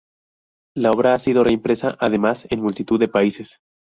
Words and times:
La 0.75 0.89
obra 0.89 1.13
ha 1.13 1.19
sido 1.19 1.43
reimpresa, 1.43 1.95
además, 1.99 2.47
en 2.49 2.59
multitud 2.63 2.99
de 2.99 3.07
países. 3.07 3.59